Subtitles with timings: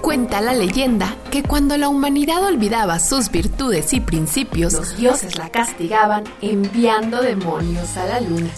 [0.00, 5.50] Cuenta la leyenda que cuando la humanidad olvidaba sus virtudes y principios, los dioses la
[5.50, 8.48] castigaban enviando demonios a la luna.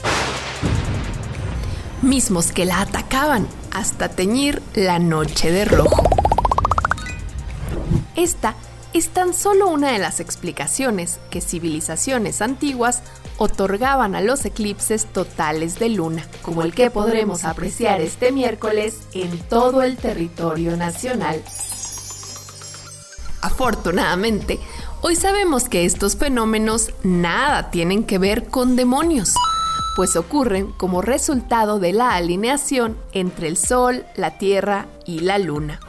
[2.03, 6.03] Mismos que la atacaban hasta teñir la noche de rojo.
[8.15, 8.55] Esta
[8.93, 13.03] es tan solo una de las explicaciones que civilizaciones antiguas
[13.39, 19.39] otorgaban a los eclipses totales de luna, como el que podremos apreciar este miércoles en
[19.49, 21.43] todo el territorio nacional.
[23.41, 24.59] Afortunadamente,
[25.01, 29.35] hoy sabemos que estos fenómenos nada tienen que ver con demonios,
[29.97, 35.81] pues ocurren como resultado de la alineación entre el Sol, la Tierra y la Luna.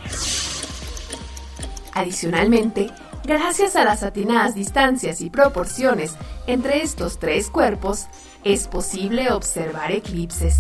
[1.93, 2.89] Adicionalmente,
[3.25, 6.15] gracias a las atinadas distancias y proporciones
[6.47, 8.07] entre estos tres cuerpos,
[8.43, 10.55] es posible observar eclipses.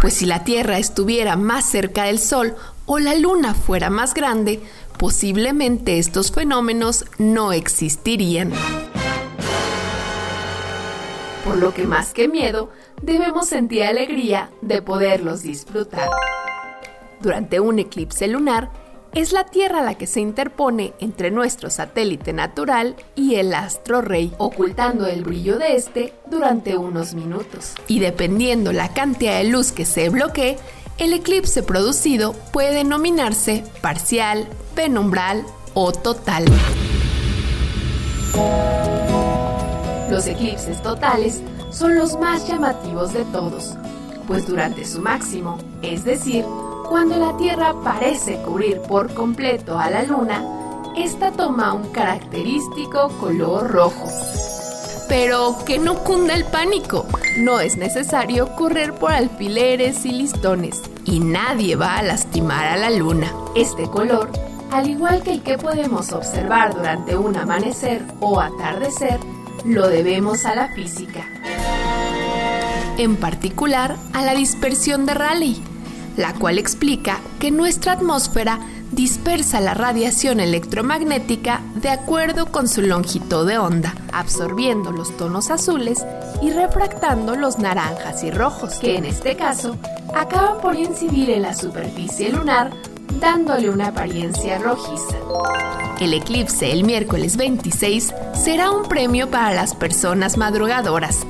[0.00, 4.60] Pues si la Tierra estuviera más cerca del Sol o la Luna fuera más grande,
[4.98, 8.52] posiblemente estos fenómenos no existirían.
[11.44, 12.70] Por lo que más que miedo,
[13.02, 16.08] debemos sentir alegría de poderlos disfrutar.
[17.20, 18.70] Durante un eclipse lunar,
[19.14, 24.32] es la Tierra la que se interpone entre nuestro satélite natural y el astro rey,
[24.38, 27.74] ocultando el brillo de este durante unos minutos.
[27.88, 30.56] Y dependiendo la cantidad de luz que se bloquee,
[30.98, 36.44] el eclipse producido puede denominarse parcial, penumbral o total.
[40.10, 43.74] Los eclipses totales son los más llamativos de todos,
[44.26, 46.44] pues durante su máximo, es decir,
[46.92, 50.44] cuando la Tierra parece cubrir por completo a la Luna,
[50.94, 54.10] esta toma un característico color rojo.
[55.08, 57.06] Pero que no cunda el pánico,
[57.38, 62.90] no es necesario correr por alfileres y listones, y nadie va a lastimar a la
[62.90, 63.32] Luna.
[63.56, 64.28] Este color,
[64.70, 69.18] al igual que el que podemos observar durante un amanecer o atardecer,
[69.64, 71.24] lo debemos a la física.
[72.98, 75.71] En particular a la dispersión de Rayleigh
[76.16, 78.60] la cual explica que nuestra atmósfera
[78.92, 86.04] dispersa la radiación electromagnética de acuerdo con su longitud de onda, absorbiendo los tonos azules
[86.42, 89.76] y refractando los naranjas y rojos, que en este caso
[90.14, 92.70] acaban por incidir en la superficie lunar
[93.18, 95.16] dándole una apariencia rojiza.
[96.00, 101.20] El eclipse el miércoles 26 será un premio para las personas madrugadoras,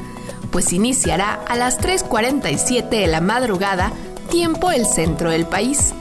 [0.51, 5.95] pues iniciará a las 3.47 de la madrugada tiempo el centro del país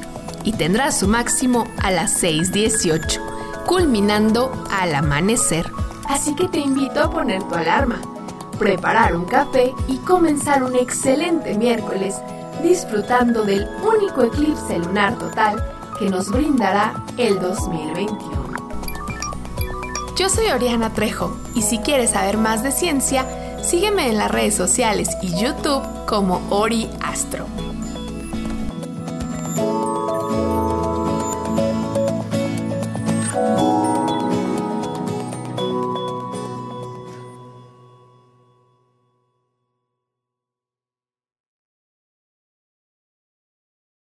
[0.43, 5.71] y tendrá su máximo a las 6.18, culminando al amanecer.
[6.07, 8.01] Así que te invito a poner tu alarma,
[8.57, 12.15] preparar un café y comenzar un excelente miércoles
[12.61, 15.63] disfrutando del único eclipse lunar total
[15.97, 18.41] que nos brindará el 2021.
[20.17, 23.25] Yo soy Oriana Trejo y si quieres saber más de ciencia,
[23.63, 27.47] sígueme en las redes sociales y YouTube como Ori Astro.